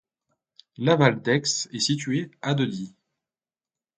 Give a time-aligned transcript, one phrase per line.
[0.79, 2.95] Laval-d'Aix est situé à de Die.